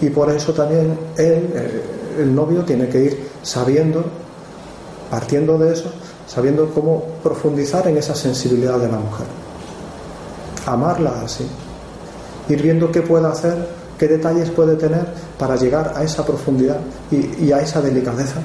Y 0.00 0.10
por 0.10 0.30
eso 0.30 0.52
también 0.52 0.98
él, 1.16 1.50
eh, 1.54 1.82
el 2.20 2.34
novio, 2.34 2.64
tiene 2.64 2.88
que 2.88 3.04
ir 3.04 3.30
sabiendo, 3.42 4.04
partiendo 5.10 5.58
de 5.58 5.72
eso, 5.72 5.90
sabiendo 6.26 6.70
cómo 6.70 7.04
profundizar 7.22 7.88
en 7.88 7.96
esa 7.96 8.14
sensibilidad 8.14 8.78
de 8.78 8.88
la 8.88 8.98
mujer. 8.98 9.26
Amarla 10.66 11.22
así. 11.22 11.46
Ir 12.48 12.62
viendo 12.62 12.92
qué 12.92 13.02
puede 13.02 13.26
hacer, 13.26 13.66
qué 13.98 14.06
detalles 14.06 14.50
puede 14.50 14.76
tener 14.76 15.06
para 15.38 15.56
llegar 15.56 15.92
a 15.96 16.04
esa 16.04 16.24
profundidad 16.24 16.78
y, 17.10 17.50
a 17.50 17.60
esa 17.60 17.80
delicadeza 17.80 18.40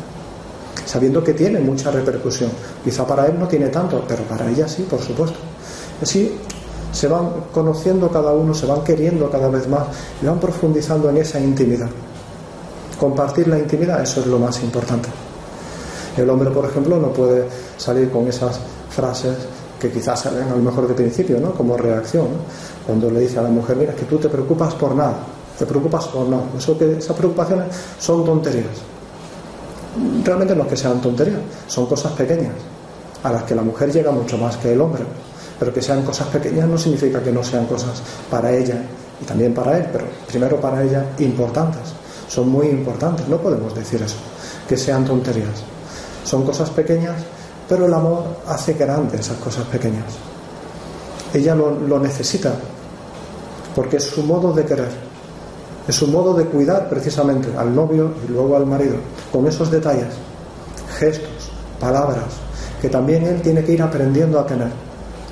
sabiendo 0.85 1.23
que 1.23 1.33
tiene 1.33 1.59
mucha 1.59 1.91
repercusión. 1.91 2.51
Quizá 2.83 3.05
para 3.05 3.27
él 3.27 3.39
no 3.39 3.47
tiene 3.47 3.67
tanto, 3.67 4.03
pero 4.07 4.23
para 4.23 4.49
ella 4.49 4.67
sí, 4.67 4.85
por 4.89 4.99
supuesto. 4.99 5.37
Así 6.01 6.37
se 6.91 7.07
van 7.07 7.29
conociendo 7.51 8.09
cada 8.09 8.31
uno, 8.31 8.53
se 8.53 8.65
van 8.65 8.83
queriendo 8.83 9.29
cada 9.29 9.49
vez 9.49 9.67
más 9.67 9.83
y 10.21 10.25
van 10.25 10.39
profundizando 10.39 11.09
en 11.09 11.17
esa 11.17 11.39
intimidad. 11.39 11.89
Compartir 12.99 13.47
la 13.47 13.57
intimidad, 13.57 14.01
eso 14.01 14.21
es 14.21 14.27
lo 14.27 14.37
más 14.37 14.61
importante. 14.61 15.09
El 16.15 16.29
hombre, 16.29 16.51
por 16.51 16.65
ejemplo, 16.65 16.99
no 16.99 17.07
puede 17.11 17.45
salir 17.77 18.11
con 18.11 18.27
esas 18.27 18.59
frases 18.89 19.35
que 19.79 19.91
quizás 19.91 20.21
salen 20.21 20.43
a 20.43 20.55
lo 20.55 20.61
mejor 20.61 20.87
de 20.87 20.93
principio, 20.93 21.39
¿no? 21.39 21.51
Como 21.53 21.75
reacción, 21.75 22.27
cuando 22.85 23.09
le 23.09 23.21
dice 23.21 23.39
a 23.39 23.41
la 23.41 23.49
mujer, 23.49 23.75
mira, 23.75 23.93
que 23.95 24.05
tú 24.05 24.17
te 24.17 24.29
preocupas 24.29 24.75
por 24.75 24.93
nada, 24.95 25.17
te 25.57 25.65
preocupas 25.65 26.07
por 26.07 26.27
nada. 26.27 26.43
Eso 26.55 26.77
que 26.77 26.99
esas 26.99 27.17
preocupaciones 27.17 27.67
son 27.99 28.23
tonterías. 28.23 28.92
Realmente 30.23 30.55
no 30.55 30.63
es 30.63 30.69
que 30.69 30.77
sean 30.77 30.99
tonterías, 31.01 31.39
son 31.67 31.85
cosas 31.85 32.13
pequeñas, 32.13 32.53
a 33.23 33.31
las 33.31 33.43
que 33.43 33.53
la 33.53 33.61
mujer 33.61 33.91
llega 33.91 34.11
mucho 34.11 34.37
más 34.37 34.57
que 34.57 34.73
el 34.73 34.81
hombre. 34.81 35.03
Pero 35.59 35.71
que 35.73 35.81
sean 35.81 36.01
cosas 36.03 36.27
pequeñas 36.27 36.67
no 36.67 36.77
significa 36.77 37.21
que 37.21 37.31
no 37.31 37.43
sean 37.43 37.65
cosas 37.65 38.01
para 38.29 38.51
ella 38.51 38.75
y 39.21 39.25
también 39.25 39.53
para 39.53 39.77
él, 39.77 39.87
pero 39.91 40.05
primero 40.27 40.59
para 40.59 40.83
ella 40.83 41.05
importantes. 41.19 41.93
Son 42.27 42.49
muy 42.49 42.67
importantes, 42.67 43.27
no 43.27 43.37
podemos 43.37 43.75
decir 43.75 44.01
eso, 44.01 44.17
que 44.67 44.75
sean 44.75 45.05
tonterías. 45.05 45.63
Son 46.23 46.43
cosas 46.43 46.69
pequeñas, 46.71 47.15
pero 47.69 47.85
el 47.85 47.93
amor 47.93 48.23
hace 48.47 48.73
grande 48.73 49.17
esas 49.19 49.37
cosas 49.37 49.65
pequeñas. 49.65 50.05
Ella 51.33 51.53
lo, 51.53 51.71
lo 51.71 51.99
necesita, 51.99 52.53
porque 53.75 53.97
es 53.97 54.03
su 54.03 54.23
modo 54.23 54.51
de 54.53 54.65
querer, 54.65 55.12
es 55.87 55.95
su 55.95 56.07
modo 56.07 56.33
de 56.33 56.45
cuidar 56.45 56.89
precisamente 56.89 57.49
al 57.57 57.75
novio 57.75 58.11
y 58.25 58.31
luego 58.31 58.55
al 58.55 58.65
marido, 58.65 58.95
con 59.31 59.45
esos 59.47 59.69
detalles, 59.69 60.13
gestos, 60.97 61.51
palabras, 61.79 62.25
que 62.81 62.89
también 62.89 63.25
él 63.25 63.41
tiene 63.41 63.63
que 63.63 63.73
ir 63.73 63.81
aprendiendo 63.81 64.39
a 64.39 64.45
tener. 64.45 64.69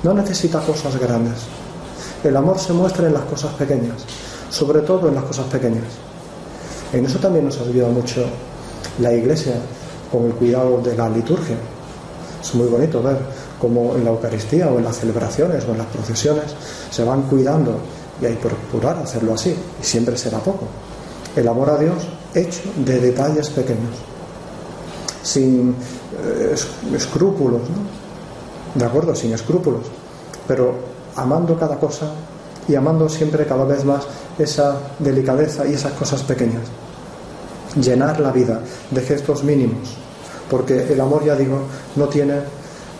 No 0.02 0.12
necesita 0.12 0.60
cosas 0.60 0.96
grandes. 0.98 1.44
El 2.22 2.36
amor 2.36 2.58
se 2.58 2.72
muestra 2.72 3.06
en 3.06 3.14
las 3.14 3.24
cosas 3.24 3.52
pequeñas, 3.54 4.04
sobre 4.50 4.80
todo 4.80 5.08
en 5.08 5.14
las 5.14 5.24
cosas 5.24 5.46
pequeñas. 5.46 5.84
En 6.92 7.06
eso 7.06 7.18
también 7.18 7.46
nos 7.46 7.58
ha 7.58 7.62
ayudado 7.62 7.92
mucho 7.92 8.24
la 9.00 9.12
Iglesia 9.12 9.54
con 10.10 10.26
el 10.26 10.32
cuidado 10.34 10.80
de 10.82 10.94
la 10.94 11.08
liturgia. 11.08 11.56
Es 12.42 12.54
muy 12.54 12.66
bonito 12.66 13.02
ver 13.02 13.16
cómo 13.58 13.94
en 13.94 14.04
la 14.04 14.10
Eucaristía 14.10 14.68
o 14.68 14.78
en 14.78 14.84
las 14.84 14.98
celebraciones 14.98 15.64
o 15.66 15.72
en 15.72 15.78
las 15.78 15.86
procesiones 15.86 16.54
se 16.90 17.04
van 17.04 17.22
cuidando 17.22 17.78
y 18.20 18.26
hay 18.26 18.34
que 18.36 18.48
procurar 18.48 18.98
hacerlo 18.98 19.34
así 19.34 19.54
y 19.80 19.84
siempre 19.84 20.16
será 20.16 20.38
poco. 20.38 20.66
El 21.34 21.48
amor 21.48 21.70
a 21.70 21.78
Dios 21.78 22.06
hecho 22.34 22.62
de 22.76 23.00
detalles 23.00 23.48
pequeños, 23.50 23.96
sin 25.22 25.74
eh, 26.24 26.54
escrúpulos, 26.94 27.62
¿no? 27.62 28.02
de 28.74 28.84
acuerdo, 28.84 29.14
sin 29.14 29.32
escrúpulos, 29.32 29.82
pero 30.46 30.74
amando 31.16 31.58
cada 31.58 31.76
cosa 31.78 32.12
y 32.68 32.74
amando 32.74 33.08
siempre 33.08 33.46
cada 33.46 33.64
vez 33.64 33.84
más 33.84 34.04
esa 34.38 34.76
delicadeza 34.98 35.66
y 35.66 35.74
esas 35.74 35.92
cosas 35.92 36.22
pequeñas. 36.22 36.62
Llenar 37.80 38.20
la 38.20 38.30
vida 38.30 38.60
de 38.90 39.00
gestos 39.00 39.42
mínimos, 39.42 39.96
porque 40.50 40.92
el 40.92 41.00
amor, 41.00 41.24
ya 41.24 41.34
digo, 41.34 41.60
no 41.96 42.06
tiene, 42.08 42.40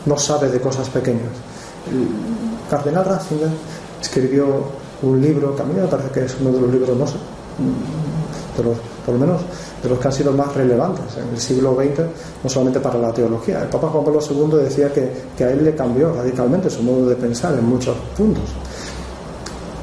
no 0.07 0.19
sabe 0.19 0.49
de 0.49 0.61
cosas 0.61 0.89
pequeñas. 0.89 1.31
Cardenal 2.71 3.05
Ratzinger 3.05 3.51
escribió 4.01 4.65
un 5.03 5.21
libro 5.21 5.55
que 5.55 5.63
a 5.63 5.65
mí 5.65 5.75
me 5.75 5.87
parece 5.87 6.11
que 6.11 6.25
es 6.25 6.37
uno 6.41 6.53
de 6.53 6.61
los 6.61 6.71
libros, 6.71 6.97
no 6.97 7.07
sé, 7.07 7.17
de 8.57 8.63
los, 8.63 8.77
por 9.05 9.15
lo 9.15 9.21
menos 9.21 9.41
de 9.83 9.89
los 9.89 9.99
que 9.99 10.07
han 10.07 10.13
sido 10.13 10.33
más 10.33 10.55
relevantes 10.55 11.17
en 11.17 11.29
el 11.35 11.41
siglo 11.41 11.75
XX, 11.75 12.01
no 12.43 12.49
solamente 12.49 12.81
para 12.81 12.99
la 12.99 13.13
teología. 13.13 13.63
El 13.63 13.69
Papa 13.69 13.89
Juan 13.89 14.05
Pablo 14.05 14.21
II 14.21 14.59
decía 14.63 14.93
que, 14.93 15.13
que 15.37 15.45
a 15.45 15.51
él 15.51 15.65
le 15.65 15.75
cambió 15.75 16.13
radicalmente 16.13 16.71
su 16.71 16.83
modo 16.83 17.09
de 17.09 17.17
pensar 17.17 17.55
en 17.55 17.65
muchos 17.65 17.97
puntos, 18.17 18.45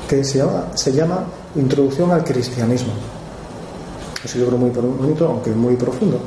que 0.07 0.23
se 0.23 0.39
llama, 0.39 0.67
se 0.73 0.91
llama 0.93 1.25
Introducción 1.55 2.11
al 2.11 2.23
Cristianismo. 2.23 2.93
Es 4.23 4.35
un 4.35 4.41
libro 4.41 4.57
muy 4.57 4.69
bonito, 4.69 5.27
aunque 5.27 5.51
muy 5.51 5.75
profundo. 5.75 6.19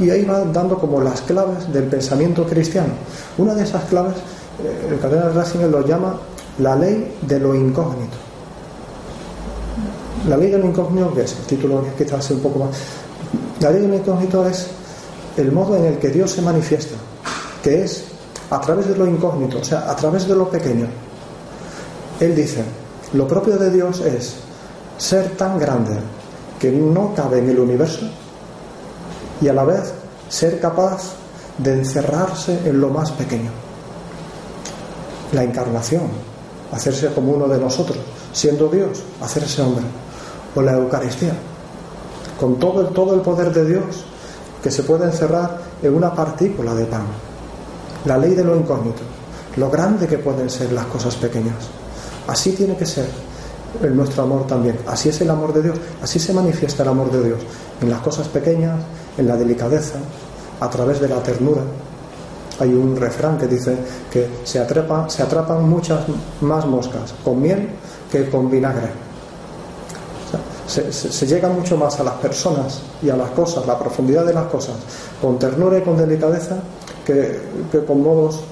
Y 0.00 0.08
ahí 0.10 0.24
va 0.24 0.44
dando 0.44 0.78
como 0.78 1.00
las 1.00 1.20
claves 1.22 1.72
del 1.72 1.84
pensamiento 1.84 2.44
cristiano. 2.44 2.92
Una 3.38 3.54
de 3.54 3.64
esas 3.64 3.84
claves, 3.84 4.14
eh, 4.62 4.88
el 4.92 5.00
cardenal 5.00 5.34
Ratzinger 5.34 5.68
lo 5.68 5.84
llama 5.86 6.14
la 6.58 6.76
ley 6.76 7.16
de 7.22 7.40
lo 7.40 7.54
incógnito. 7.54 8.16
La 10.28 10.36
ley 10.36 10.50
de 10.50 10.58
lo 10.58 10.66
incógnito, 10.66 11.14
que 11.14 11.22
es 11.22 11.32
el 11.32 11.46
título 11.46 11.84
quizás 11.96 12.24
sea 12.24 12.36
un 12.36 12.42
poco 12.42 12.58
más. 12.60 12.76
La 13.60 13.70
ley 13.70 13.82
de 13.82 13.88
lo 13.88 13.94
incógnito 13.96 14.46
es 14.46 14.66
el 15.36 15.52
modo 15.52 15.76
en 15.76 15.84
el 15.84 15.98
que 15.98 16.10
Dios 16.10 16.30
se 16.30 16.42
manifiesta, 16.42 16.96
que 17.62 17.84
es 17.84 18.04
a 18.50 18.60
través 18.60 18.88
de 18.88 18.96
lo 18.96 19.06
incógnito, 19.06 19.58
o 19.58 19.64
sea, 19.64 19.90
a 19.90 19.96
través 19.96 20.26
de 20.26 20.34
lo 20.34 20.50
pequeño. 20.50 20.86
Él 22.18 22.34
dice, 22.34 22.62
lo 23.14 23.26
propio 23.26 23.56
de 23.56 23.70
Dios 23.70 24.00
es 24.00 24.36
ser 24.98 25.30
tan 25.36 25.58
grande 25.58 25.98
que 26.58 26.70
no 26.70 27.14
cabe 27.14 27.38
en 27.38 27.48
el 27.48 27.58
universo 27.58 28.06
y 29.40 29.48
a 29.48 29.54
la 29.54 29.64
vez 29.64 29.94
ser 30.28 30.60
capaz 30.60 31.14
de 31.58 31.72
encerrarse 31.72 32.68
en 32.68 32.80
lo 32.80 32.90
más 32.90 33.10
pequeño. 33.12 33.50
La 35.32 35.42
encarnación, 35.42 36.02
hacerse 36.72 37.08
como 37.08 37.32
uno 37.32 37.48
de 37.48 37.58
nosotros, 37.58 37.98
siendo 38.32 38.68
Dios, 38.68 39.02
hacerse 39.20 39.62
hombre 39.62 39.84
o 40.54 40.62
la 40.62 40.72
Eucaristía, 40.72 41.32
con 42.38 42.58
todo 42.58 42.80
el, 42.82 42.88
todo 42.88 43.14
el 43.14 43.20
poder 43.20 43.52
de 43.52 43.64
Dios 43.64 44.04
que 44.62 44.70
se 44.70 44.82
puede 44.82 45.04
encerrar 45.04 45.58
en 45.82 45.94
una 45.94 46.14
partícula 46.14 46.74
de 46.74 46.86
pan. 46.86 47.04
La 48.04 48.18
ley 48.18 48.34
de 48.34 48.44
lo 48.44 48.56
incógnito, 48.56 49.02
lo 49.56 49.70
grande 49.70 50.06
que 50.06 50.18
pueden 50.18 50.48
ser 50.50 50.72
las 50.72 50.86
cosas 50.86 51.16
pequeñas. 51.16 51.56
Así 52.26 52.52
tiene 52.52 52.76
que 52.76 52.86
ser 52.86 53.06
en 53.82 53.96
nuestro 53.96 54.24
amor 54.24 54.46
también. 54.46 54.78
Así 54.86 55.08
es 55.08 55.20
el 55.20 55.30
amor 55.30 55.52
de 55.52 55.62
Dios, 55.62 55.78
así 56.02 56.18
se 56.18 56.32
manifiesta 56.32 56.82
el 56.82 56.90
amor 56.90 57.10
de 57.10 57.22
Dios, 57.24 57.40
en 57.80 57.90
las 57.90 58.00
cosas 58.00 58.28
pequeñas, 58.28 58.76
en 59.16 59.26
la 59.26 59.36
delicadeza, 59.36 59.98
a 60.60 60.68
través 60.68 61.00
de 61.00 61.08
la 61.08 61.22
ternura. 61.22 61.62
Hay 62.60 62.72
un 62.72 62.96
refrán 62.96 63.38
que 63.38 63.46
dice 63.46 63.76
que 64.12 64.28
se, 64.44 64.64
se 65.08 65.22
atrapan 65.22 65.68
muchas 65.68 66.00
más 66.40 66.66
moscas 66.66 67.14
con 67.24 67.40
miel 67.40 67.68
que 68.12 68.28
con 68.28 68.50
vinagre 68.50 68.90
Se, 70.66 71.26
llega 71.26 71.48
mucho 71.48 71.76
más 71.76 71.98
a 71.98 72.04
las 72.04 72.14
personas 72.14 72.82
y 73.02 73.10
a 73.10 73.16
las 73.16 73.30
cosas, 73.30 73.66
la 73.66 73.78
profundidad 73.78 74.24
de 74.24 74.34
las 74.34 74.46
cosas, 74.46 74.76
con 75.20 75.38
ternura 75.38 75.78
y 75.78 75.82
con 75.82 75.96
delicadeza 75.96 76.58
que 77.04 77.40
con 77.86 78.02
modos 78.02 78.44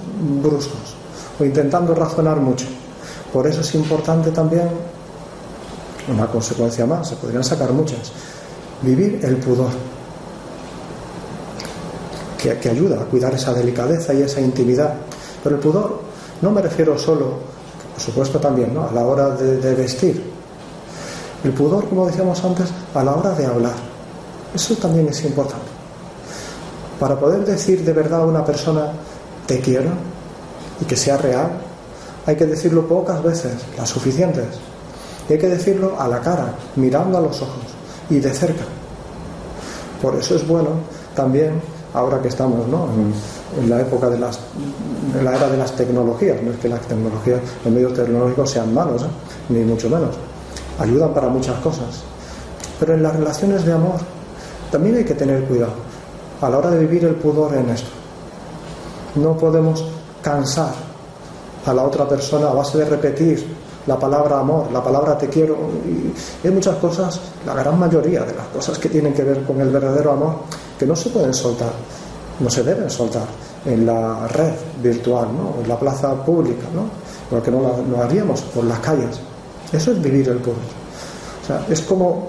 bruscos 0.43 0.97
o 1.39 1.45
intentando 1.45 1.95
razonar 1.95 2.41
mucho. 2.41 2.67
Por 3.33 3.47
eso 3.47 3.61
es 3.61 3.75
importante 3.75 4.31
también, 4.31 4.69
una 6.13 6.27
consecuencia 6.27 6.87
más, 6.87 7.09
se 7.09 7.17
podrían 7.17 7.45
sacar 7.45 7.73
muchas, 7.73 8.13
vivir 8.83 9.21
el 9.23 9.37
pudor, 9.37 9.71
que, 12.39 12.69
ayuda 12.69 13.03
a 13.03 13.05
cuidar 13.05 13.35
esa 13.35 13.53
delicadeza 13.53 14.15
y 14.15 14.23
esa 14.23 14.41
intimidad. 14.41 14.95
Pero 15.43 15.57
el 15.57 15.61
pudor 15.61 16.01
no 16.41 16.51
me 16.51 16.63
refiero 16.63 16.97
solo, 16.99 17.35
por 17.93 18.03
supuesto 18.03 18.39
también, 18.39 18.73
¿no? 18.73 18.89
a 18.89 18.93
la 18.93 19.05
hora 19.05 19.31
de, 19.31 19.75
vestir. 19.75 20.23
El 21.45 21.53
pudor, 21.53 21.89
como 21.89 22.07
decíamos 22.07 22.43
antes, 22.45 22.69
a 22.95 23.05
la 23.05 23.15
hora 23.15 23.31
de 23.33 23.47
hablar. 23.47 23.75
Eso 24.55 24.75
también 24.77 25.09
es 25.09 25.25
importante. 25.25 25.67
Para 26.99 27.19
poder 27.19 27.45
decir 27.45 27.85
de 27.85 27.93
verdad 27.93 28.23
a 28.23 28.27
una 28.27 28.45
persona, 28.45 28.93
te 29.47 29.61
quiero, 29.61 29.91
y 30.81 30.85
que 30.85 30.97
sea 30.97 31.17
real, 31.17 31.51
hay 32.27 32.37
que 32.37 32.47
decirlo 32.47 32.87
pocas 32.87 33.23
veces, 33.23 33.55
las 33.77 33.89
suficientes. 33.89 34.47
Y 35.29 35.35
hay 35.35 35.39
que 35.39 35.49
decirlo 35.49 36.01
a 36.01 36.09
la 36.09 36.21
cara, 36.21 36.55
mirando 36.77 37.19
a 37.19 37.21
los 37.21 37.41
ojos 37.43 37.65
y 38.11 38.19
de 38.19 38.33
cerca. 38.33 38.65
Por 40.01 40.17
eso 40.17 40.37
es 40.37 40.47
bueno 40.47 40.71
también, 41.15 41.61
ahora 41.95 42.21
que 42.21 42.29
estamos 42.29 42.67
en, 43.59 43.71
la 43.71 43.81
época 43.81 44.09
de 44.09 44.19
las, 44.19 44.39
la 45.23 45.35
era 45.37 45.49
de 45.49 45.57
las 45.57 45.73
tecnologías, 45.73 46.43
no 46.43 46.53
es 46.53 46.59
que 46.59 46.69
las 46.69 46.81
tecnologías, 46.83 47.41
los 47.65 47.73
medios 47.73 47.95
tecnológicos 47.95 48.51
sean 48.51 48.73
malos, 48.73 49.03
¿eh? 49.03 49.07
ni 49.49 49.61
mucho 49.61 49.89
menos, 49.89 50.17
ayudan 50.79 51.13
para 51.15 51.29
muchas 51.29 51.59
cosas. 51.61 52.03
Pero 52.79 52.95
en 52.95 53.03
las 53.03 53.17
relaciones 53.17 53.65
de 53.65 53.73
amor 53.73 54.01
también 54.71 54.97
hay 54.97 55.05
que 55.05 55.15
tener 55.15 55.45
cuidado 55.45 55.73
a 56.41 56.49
la 56.49 56.59
hora 56.59 56.71
de 56.71 56.79
vivir 56.81 57.05
el 57.05 57.15
pudor 57.15 57.55
en 57.55 57.71
esto. 57.71 57.91
No 59.17 59.37
podemos 59.37 59.85
cansar 60.23 60.73
a 61.67 61.73
la 61.73 61.83
otra 61.83 62.09
persona 62.09 62.49
a 62.49 62.55
base 62.55 62.79
de 62.79 62.85
repetir 62.85 63.58
la 63.89 63.99
palabra 63.99 64.39
amor, 64.39 64.71
la 64.71 64.85
palabra 64.85 65.17
te 65.17 65.29
quiero. 65.29 65.57
Y 65.87 66.47
hay 66.47 66.53
muchas 66.53 66.77
cosas, 66.77 67.19
la 67.47 67.55
gran 67.55 67.79
mayoría 67.79 68.21
de 68.21 68.35
las 68.35 68.47
cosas 68.49 68.79
que 68.79 68.91
tienen 68.91 69.15
que 69.15 69.25
ver 69.25 69.43
con 69.45 69.59
el 69.61 69.71
verdadero 69.71 70.13
amor, 70.13 70.35
que 70.79 70.87
no 70.87 70.95
se 70.95 71.09
pueden 71.09 71.33
soltar, 71.33 71.73
no 72.39 72.51
se 72.51 72.63
deben 72.63 72.91
soltar 72.91 73.27
en 73.65 73.87
la 73.87 74.29
red 74.29 74.53
virtual, 74.83 75.29
¿no? 75.35 75.63
en 75.63 75.69
la 75.69 75.79
plaza 75.79 76.15
pública, 76.23 76.67
¿no? 76.75 76.83
porque 77.31 77.51
no 77.51 77.61
lo 77.91 78.03
haríamos 78.03 78.43
por 78.43 78.65
las 78.65 78.79
calles. 78.81 79.19
Eso 79.73 79.93
es 79.93 80.03
vivir 80.03 80.29
el 80.29 80.37
pueblo. 80.37 80.63
O 81.43 81.47
sea, 81.47 81.65
es 81.69 81.81
como 81.81 82.29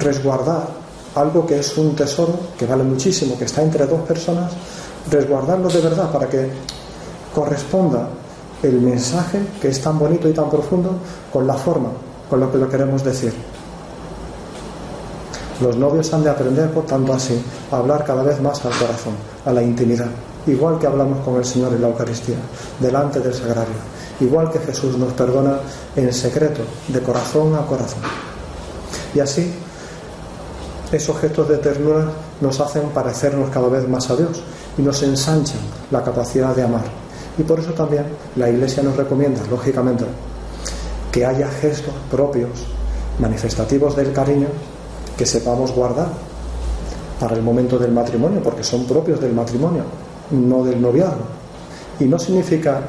resguardar 0.00 0.66
algo 1.14 1.46
que 1.46 1.60
es 1.60 1.78
un 1.78 1.94
tesoro, 1.94 2.34
que 2.58 2.66
vale 2.66 2.82
muchísimo, 2.82 3.38
que 3.38 3.44
está 3.44 3.62
entre 3.62 3.86
dos 3.86 4.00
personas, 4.00 4.52
resguardarlo 5.10 5.68
de 5.68 5.80
verdad 5.80 6.10
para 6.10 6.28
que 6.28 6.50
corresponda 7.32 8.08
el 8.62 8.80
mensaje 8.80 9.40
que 9.60 9.68
es 9.68 9.80
tan 9.80 9.98
bonito 9.98 10.28
y 10.28 10.32
tan 10.32 10.48
profundo 10.48 10.94
con 11.32 11.46
la 11.46 11.54
forma, 11.54 11.90
con 12.30 12.40
lo 12.40 12.50
que 12.50 12.58
lo 12.58 12.68
queremos 12.68 13.02
decir. 13.04 13.32
Los 15.60 15.76
novios 15.76 16.12
han 16.12 16.24
de 16.24 16.30
aprender, 16.30 16.70
por 16.70 16.86
tanto, 16.86 17.12
así, 17.12 17.40
a 17.70 17.76
hablar 17.76 18.04
cada 18.04 18.22
vez 18.22 18.40
más 18.40 18.64
al 18.64 18.72
corazón, 18.72 19.14
a 19.44 19.52
la 19.52 19.62
intimidad, 19.62 20.08
igual 20.46 20.78
que 20.78 20.86
hablamos 20.86 21.24
con 21.24 21.36
el 21.36 21.44
Señor 21.44 21.72
en 21.72 21.82
la 21.82 21.88
Eucaristía, 21.88 22.36
delante 22.80 23.20
del 23.20 23.34
sagrario, 23.34 23.74
igual 24.20 24.50
que 24.50 24.58
Jesús 24.58 24.96
nos 24.96 25.12
perdona 25.12 25.58
en 25.94 26.12
secreto, 26.12 26.62
de 26.88 27.00
corazón 27.00 27.54
a 27.54 27.66
corazón. 27.66 28.00
Y 29.14 29.20
así, 29.20 29.52
esos 30.90 31.18
gestos 31.18 31.48
de 31.48 31.58
ternura 31.58 32.06
nos 32.40 32.60
hacen 32.60 32.88
parecernos 32.90 33.50
cada 33.50 33.68
vez 33.68 33.88
más 33.88 34.10
a 34.10 34.16
Dios 34.16 34.42
y 34.76 34.82
nos 34.82 35.02
ensanchan 35.02 35.60
la 35.90 36.02
capacidad 36.02 36.54
de 36.54 36.62
amar 36.62 37.01
y 37.38 37.42
por 37.42 37.58
eso 37.60 37.72
también 37.72 38.04
la 38.36 38.48
Iglesia 38.48 38.82
nos 38.82 38.96
recomienda, 38.96 39.40
lógicamente, 39.50 40.04
que 41.10 41.24
haya 41.24 41.48
gestos 41.48 41.94
propios, 42.10 42.50
manifestativos 43.18 43.96
del 43.96 44.12
cariño, 44.12 44.48
que 45.16 45.26
sepamos 45.26 45.72
guardar 45.72 46.08
para 47.20 47.36
el 47.36 47.42
momento 47.42 47.78
del 47.78 47.92
matrimonio, 47.92 48.42
porque 48.42 48.64
son 48.64 48.84
propios 48.86 49.20
del 49.20 49.32
matrimonio, 49.32 49.84
no 50.30 50.64
del 50.64 50.80
noviazgo. 50.80 51.24
Y 52.00 52.04
no 52.04 52.18
significa 52.18 52.80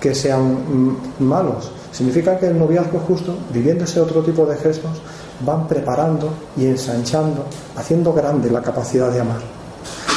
que 0.00 0.14
sean 0.14 0.96
malos, 1.18 1.70
significa 1.92 2.38
que 2.38 2.46
el 2.46 2.58
noviazgo 2.58 3.00
justo, 3.00 3.34
viviendo 3.52 3.84
ese 3.84 4.00
otro 4.00 4.22
tipo 4.22 4.46
de 4.46 4.56
gestos, 4.56 5.00
van 5.44 5.66
preparando 5.66 6.28
y 6.56 6.66
ensanchando, 6.66 7.44
haciendo 7.76 8.12
grande 8.12 8.50
la 8.50 8.62
capacidad 8.62 9.10
de 9.10 9.20
amar. 9.20 9.40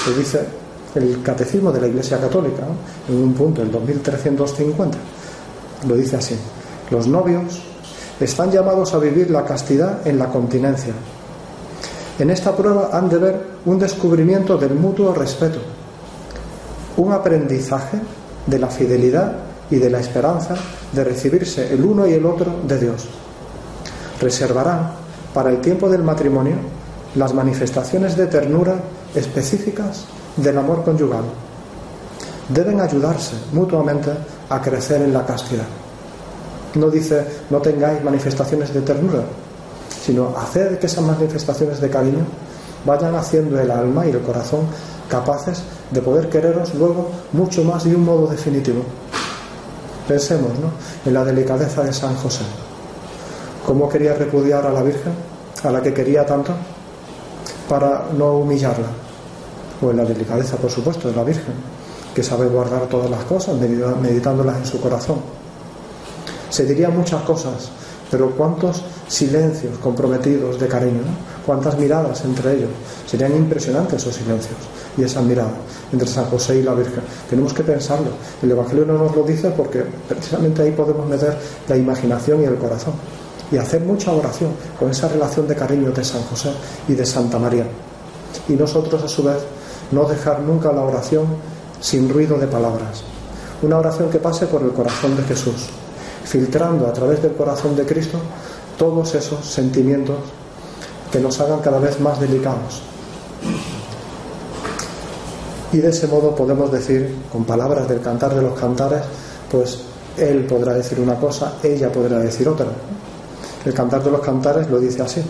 Se 0.05 0.13
dice 0.13 0.62
el 0.95 1.21
catecismo 1.21 1.71
de 1.71 1.81
la 1.81 1.87
Iglesia 1.87 2.19
Católica, 2.19 2.63
en 3.09 3.15
un 3.15 3.33
punto, 3.33 3.61
el 3.61 3.71
2350, 3.71 4.97
lo 5.87 5.95
dice 5.95 6.17
así, 6.17 6.35
los 6.91 7.07
novios 7.07 7.61
están 8.19 8.51
llamados 8.51 8.93
a 8.93 8.99
vivir 8.99 9.31
la 9.31 9.43
castidad 9.43 10.05
en 10.07 10.19
la 10.19 10.29
continencia. 10.29 10.93
En 12.19 12.29
esta 12.29 12.55
prueba 12.55 12.89
han 12.93 13.09
de 13.09 13.17
ver 13.17 13.41
un 13.65 13.79
descubrimiento 13.79 14.57
del 14.57 14.75
mutuo 14.75 15.13
respeto, 15.13 15.59
un 16.97 17.11
aprendizaje 17.11 17.97
de 18.45 18.59
la 18.59 18.67
fidelidad 18.67 19.33
y 19.71 19.77
de 19.77 19.89
la 19.89 19.99
esperanza 19.99 20.55
de 20.91 21.03
recibirse 21.03 21.73
el 21.73 21.83
uno 21.83 22.05
y 22.05 22.13
el 22.13 22.25
otro 22.25 22.53
de 22.67 22.79
Dios. 22.79 23.07
Reservarán 24.21 24.91
para 25.33 25.49
el 25.49 25.59
tiempo 25.59 25.89
del 25.89 26.03
matrimonio 26.03 26.57
las 27.15 27.33
manifestaciones 27.33 28.15
de 28.15 28.27
ternura 28.27 28.75
específicas 29.15 30.05
del 30.35 30.57
amor 30.57 30.83
conyugal. 30.83 31.23
Deben 32.49 32.79
ayudarse 32.81 33.35
mutuamente 33.53 34.11
a 34.49 34.61
crecer 34.61 35.01
en 35.01 35.13
la 35.13 35.25
castidad. 35.25 35.65
No 36.75 36.89
dice 36.89 37.25
no 37.49 37.59
tengáis 37.59 38.03
manifestaciones 38.03 38.73
de 38.73 38.81
ternura, 38.81 39.23
sino 40.03 40.35
hacer 40.37 40.79
que 40.79 40.87
esas 40.87 41.03
manifestaciones 41.03 41.79
de 41.79 41.89
cariño 41.89 42.25
vayan 42.85 43.15
haciendo 43.15 43.59
el 43.59 43.71
alma 43.71 44.05
y 44.05 44.11
el 44.11 44.21
corazón 44.21 44.61
capaces 45.07 45.61
de 45.91 46.01
poder 46.01 46.29
quereros 46.29 46.73
luego 46.73 47.09
mucho 47.31 47.63
más 47.63 47.83
de 47.83 47.95
un 47.95 48.03
modo 48.03 48.27
definitivo. 48.27 48.83
Pensemos 50.07 50.51
¿no? 50.59 50.71
en 51.05 51.13
la 51.13 51.23
delicadeza 51.23 51.83
de 51.83 51.93
San 51.93 52.15
José. 52.15 52.43
¿Cómo 53.65 53.87
quería 53.87 54.13
repudiar 54.13 54.65
a 54.65 54.71
la 54.71 54.83
Virgen, 54.83 55.13
a 55.63 55.71
la 55.71 55.81
que 55.81 55.93
quería 55.93 56.25
tanto, 56.25 56.51
para 57.69 58.07
no 58.17 58.39
humillarla? 58.39 59.02
O 59.81 59.91
en 59.91 59.97
la 59.97 60.05
delicadeza, 60.05 60.57
por 60.57 60.71
supuesto, 60.71 61.09
de 61.09 61.15
la 61.15 61.23
Virgen, 61.23 61.53
que 62.13 62.23
sabe 62.23 62.47
guardar 62.47 62.87
todas 62.87 63.09
las 63.09 63.23
cosas, 63.23 63.55
meditándolas 63.57 64.57
en 64.57 64.65
su 64.65 64.79
corazón. 64.79 65.17
Se 66.49 66.65
dirían 66.65 66.95
muchas 66.95 67.23
cosas, 67.23 67.69
pero 68.11 68.29
cuántos 68.31 68.83
silencios 69.07 69.77
comprometidos 69.79 70.59
de 70.59 70.67
cariño, 70.67 71.01
cuántas 71.45 71.77
miradas 71.77 72.23
entre 72.25 72.57
ellos. 72.57 72.69
Serían 73.07 73.35
impresionantes 73.35 74.01
esos 74.01 74.15
silencios 74.15 74.57
y 74.97 75.03
esa 75.03 75.21
mirada 75.21 75.53
entre 75.91 76.07
San 76.07 76.25
José 76.25 76.57
y 76.57 76.63
la 76.63 76.73
Virgen. 76.73 77.01
Tenemos 77.29 77.53
que 77.53 77.63
pensarlo. 77.63 78.11
El 78.41 78.51
Evangelio 78.51 78.85
no 78.85 78.97
nos 78.97 79.15
lo 79.15 79.23
dice 79.23 79.49
porque 79.51 79.83
precisamente 80.07 80.61
ahí 80.61 80.71
podemos 80.71 81.07
meter 81.07 81.37
la 81.67 81.75
imaginación 81.75 82.41
y 82.41 82.45
el 82.45 82.55
corazón 82.55 82.93
y 83.51 83.57
hacer 83.57 83.81
mucha 83.81 84.11
oración 84.11 84.51
con 84.79 84.89
esa 84.89 85.07
relación 85.07 85.47
de 85.47 85.55
cariño 85.55 85.91
de 85.91 86.03
San 86.03 86.23
José 86.23 86.51
y 86.87 86.93
de 86.93 87.05
Santa 87.05 87.37
María. 87.37 87.65
Y 88.47 88.53
nosotros 88.53 89.03
a 89.03 89.07
su 89.07 89.23
vez 89.23 89.37
no 89.93 90.05
dejar 90.05 90.39
nunca 90.39 90.71
la 90.71 90.81
oración 90.81 91.25
sin 91.79 92.09
ruido 92.09 92.37
de 92.37 92.47
palabras. 92.47 93.03
Una 93.61 93.77
oración 93.77 94.09
que 94.09 94.19
pase 94.19 94.47
por 94.47 94.61
el 94.61 94.71
corazón 94.71 95.15
de 95.15 95.23
Jesús, 95.23 95.67
filtrando 96.25 96.87
a 96.87 96.93
través 96.93 97.21
del 97.21 97.33
corazón 97.33 97.75
de 97.75 97.85
Cristo 97.85 98.17
todos 98.77 99.13
esos 99.15 99.45
sentimientos 99.45 100.17
que 101.11 101.19
nos 101.19 101.39
hagan 101.39 101.59
cada 101.59 101.79
vez 101.79 101.99
más 101.99 102.19
delicados. 102.19 102.81
Y 105.71 105.77
de 105.77 105.89
ese 105.89 106.07
modo 106.07 106.35
podemos 106.35 106.71
decir, 106.71 107.15
con 107.31 107.45
palabras 107.45 107.87
del 107.87 108.01
cantar 108.01 108.35
de 108.35 108.41
los 108.41 108.57
cantares, 108.59 109.01
pues 109.49 109.79
él 110.17 110.45
podrá 110.45 110.73
decir 110.73 110.99
una 110.99 111.15
cosa, 111.15 111.53
ella 111.63 111.91
podrá 111.91 112.19
decir 112.19 112.47
otra. 112.47 112.67
El 113.65 113.73
cantar 113.73 114.03
de 114.03 114.11
los 114.11 114.21
cantares 114.21 114.69
lo 114.69 114.79
dice 114.79 115.01
así. 115.01 115.21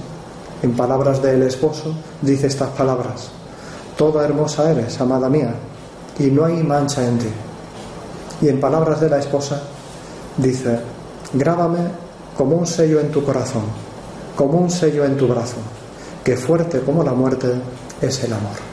En 0.62 0.76
palabras 0.76 1.22
del 1.22 1.44
esposo 1.44 1.94
dice 2.22 2.48
estas 2.48 2.70
palabras. 2.70 3.43
Toda 3.98 4.26
hermosa 4.26 4.72
eres, 4.72 5.00
amada 5.00 5.30
mía, 5.30 5.54
y 6.20 6.26
no 6.32 6.46
hay 6.46 6.64
mancha 6.64 7.06
en 7.08 7.20
ti. 7.20 7.30
Y 8.42 8.50
en 8.50 8.60
palabras 8.60 9.00
de 9.00 9.10
la 9.10 9.20
esposa 9.20 9.62
dice, 10.38 10.80
grábame 11.34 11.80
como 12.36 12.58
un 12.58 12.68
sello 12.68 13.00
en 13.00 13.12
tu 13.12 13.24
corazón, 13.24 13.64
como 14.36 14.60
un 14.60 14.70
sello 14.70 15.06
en 15.06 15.18
tu 15.18 15.28
brazo, 15.28 15.58
que 16.24 16.36
fuerte 16.36 16.82
como 16.82 17.04
la 17.04 17.14
muerte 17.14 17.54
es 18.02 18.24
el 18.24 18.34
amor. 18.34 18.73